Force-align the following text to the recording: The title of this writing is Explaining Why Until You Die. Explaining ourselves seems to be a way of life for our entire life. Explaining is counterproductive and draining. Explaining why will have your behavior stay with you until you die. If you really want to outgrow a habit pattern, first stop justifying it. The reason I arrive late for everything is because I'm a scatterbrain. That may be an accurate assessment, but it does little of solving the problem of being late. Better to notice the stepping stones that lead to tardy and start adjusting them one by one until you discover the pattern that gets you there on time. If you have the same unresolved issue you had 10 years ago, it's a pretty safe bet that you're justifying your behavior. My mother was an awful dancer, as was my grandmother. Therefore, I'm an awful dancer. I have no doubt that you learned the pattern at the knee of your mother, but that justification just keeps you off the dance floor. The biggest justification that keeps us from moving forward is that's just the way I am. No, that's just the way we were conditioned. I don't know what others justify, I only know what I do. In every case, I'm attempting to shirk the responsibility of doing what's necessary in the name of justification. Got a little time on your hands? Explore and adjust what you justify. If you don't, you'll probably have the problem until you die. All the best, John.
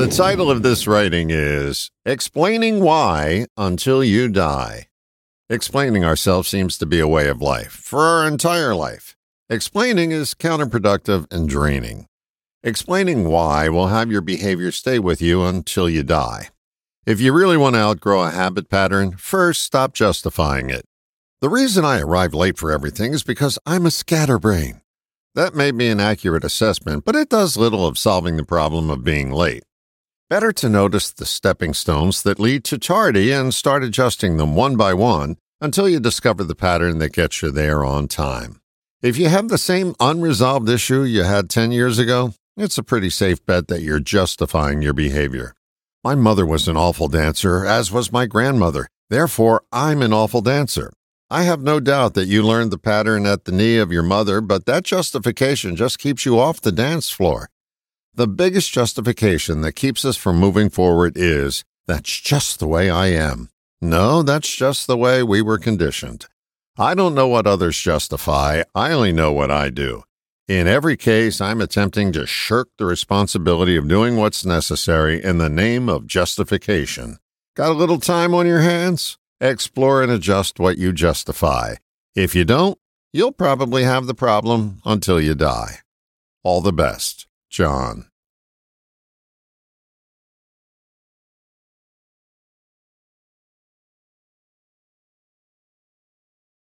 The 0.00 0.08
title 0.08 0.50
of 0.50 0.62
this 0.62 0.86
writing 0.86 1.28
is 1.28 1.90
Explaining 2.06 2.80
Why 2.80 3.44
Until 3.58 4.02
You 4.02 4.28
Die. 4.28 4.88
Explaining 5.50 6.06
ourselves 6.06 6.48
seems 6.48 6.78
to 6.78 6.86
be 6.86 7.00
a 7.00 7.06
way 7.06 7.28
of 7.28 7.42
life 7.42 7.72
for 7.72 8.00
our 8.00 8.26
entire 8.26 8.74
life. 8.74 9.14
Explaining 9.50 10.10
is 10.10 10.32
counterproductive 10.32 11.30
and 11.30 11.50
draining. 11.50 12.06
Explaining 12.62 13.28
why 13.28 13.68
will 13.68 13.88
have 13.88 14.10
your 14.10 14.22
behavior 14.22 14.72
stay 14.72 14.98
with 14.98 15.20
you 15.20 15.44
until 15.44 15.86
you 15.86 16.02
die. 16.02 16.48
If 17.04 17.20
you 17.20 17.34
really 17.34 17.58
want 17.58 17.74
to 17.74 17.82
outgrow 17.82 18.22
a 18.22 18.30
habit 18.30 18.70
pattern, 18.70 19.18
first 19.18 19.60
stop 19.60 19.92
justifying 19.92 20.70
it. 20.70 20.86
The 21.42 21.50
reason 21.50 21.84
I 21.84 22.00
arrive 22.00 22.32
late 22.32 22.56
for 22.56 22.72
everything 22.72 23.12
is 23.12 23.22
because 23.22 23.58
I'm 23.66 23.84
a 23.84 23.90
scatterbrain. 23.90 24.80
That 25.34 25.54
may 25.54 25.72
be 25.72 25.88
an 25.88 26.00
accurate 26.00 26.42
assessment, 26.42 27.04
but 27.04 27.16
it 27.16 27.28
does 27.28 27.58
little 27.58 27.86
of 27.86 27.98
solving 27.98 28.38
the 28.38 28.44
problem 28.44 28.88
of 28.88 29.04
being 29.04 29.30
late. 29.30 29.62
Better 30.30 30.52
to 30.52 30.68
notice 30.68 31.10
the 31.10 31.26
stepping 31.26 31.74
stones 31.74 32.22
that 32.22 32.38
lead 32.38 32.62
to 32.66 32.78
tardy 32.78 33.32
and 33.32 33.52
start 33.52 33.82
adjusting 33.82 34.36
them 34.36 34.54
one 34.54 34.76
by 34.76 34.94
one 34.94 35.38
until 35.60 35.88
you 35.88 35.98
discover 35.98 36.44
the 36.44 36.54
pattern 36.54 36.98
that 36.98 37.12
gets 37.12 37.42
you 37.42 37.50
there 37.50 37.84
on 37.84 38.06
time. 38.06 38.60
If 39.02 39.18
you 39.18 39.28
have 39.28 39.48
the 39.48 39.58
same 39.58 39.96
unresolved 39.98 40.68
issue 40.68 41.02
you 41.02 41.24
had 41.24 41.50
10 41.50 41.72
years 41.72 41.98
ago, 41.98 42.34
it's 42.56 42.78
a 42.78 42.84
pretty 42.84 43.10
safe 43.10 43.44
bet 43.44 43.66
that 43.66 43.82
you're 43.82 43.98
justifying 43.98 44.82
your 44.82 44.92
behavior. 44.92 45.56
My 46.04 46.14
mother 46.14 46.46
was 46.46 46.68
an 46.68 46.76
awful 46.76 47.08
dancer, 47.08 47.66
as 47.66 47.90
was 47.90 48.12
my 48.12 48.26
grandmother. 48.26 48.86
Therefore, 49.08 49.64
I'm 49.72 50.00
an 50.00 50.12
awful 50.12 50.42
dancer. 50.42 50.92
I 51.28 51.42
have 51.42 51.60
no 51.60 51.80
doubt 51.80 52.14
that 52.14 52.28
you 52.28 52.44
learned 52.44 52.70
the 52.70 52.78
pattern 52.78 53.26
at 53.26 53.46
the 53.46 53.52
knee 53.52 53.78
of 53.78 53.90
your 53.90 54.04
mother, 54.04 54.40
but 54.40 54.64
that 54.66 54.84
justification 54.84 55.74
just 55.74 55.98
keeps 55.98 56.24
you 56.24 56.38
off 56.38 56.60
the 56.60 56.70
dance 56.70 57.10
floor. 57.10 57.48
The 58.14 58.26
biggest 58.26 58.72
justification 58.72 59.60
that 59.60 59.72
keeps 59.72 60.04
us 60.04 60.16
from 60.16 60.38
moving 60.38 60.68
forward 60.68 61.12
is 61.16 61.64
that's 61.86 62.20
just 62.20 62.58
the 62.58 62.66
way 62.66 62.90
I 62.90 63.06
am. 63.06 63.50
No, 63.80 64.22
that's 64.22 64.54
just 64.54 64.86
the 64.86 64.96
way 64.96 65.22
we 65.22 65.40
were 65.40 65.58
conditioned. 65.58 66.26
I 66.76 66.94
don't 66.94 67.14
know 67.14 67.28
what 67.28 67.46
others 67.46 67.78
justify, 67.78 68.62
I 68.74 68.92
only 68.92 69.12
know 69.12 69.32
what 69.32 69.50
I 69.50 69.70
do. 69.70 70.02
In 70.48 70.66
every 70.66 70.96
case, 70.96 71.40
I'm 71.40 71.60
attempting 71.60 72.10
to 72.12 72.26
shirk 72.26 72.68
the 72.76 72.84
responsibility 72.84 73.76
of 73.76 73.86
doing 73.86 74.16
what's 74.16 74.44
necessary 74.44 75.22
in 75.22 75.38
the 75.38 75.48
name 75.48 75.88
of 75.88 76.08
justification. 76.08 77.18
Got 77.54 77.70
a 77.70 77.74
little 77.74 78.00
time 78.00 78.34
on 78.34 78.46
your 78.46 78.60
hands? 78.60 79.16
Explore 79.40 80.02
and 80.02 80.10
adjust 80.10 80.58
what 80.58 80.76
you 80.76 80.92
justify. 80.92 81.76
If 82.16 82.34
you 82.34 82.44
don't, 82.44 82.76
you'll 83.12 83.32
probably 83.32 83.84
have 83.84 84.06
the 84.06 84.14
problem 84.14 84.82
until 84.84 85.20
you 85.20 85.34
die. 85.34 85.76
All 86.42 86.60
the 86.60 86.72
best, 86.72 87.26
John. 87.48 88.09